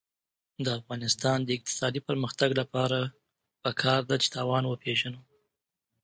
[0.65, 2.99] د افغانستان د اقتصادي پرمختګ لپاره
[3.63, 5.21] پکار ده چې تاوان وپېژنو.